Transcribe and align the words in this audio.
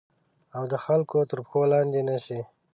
او 0.55 0.63
د 0.71 0.73
خلګو 0.83 1.19
تر 1.29 1.39
پښو 1.45 1.61
لاندي 1.71 2.01
نه 2.09 2.17
شي 2.25 2.39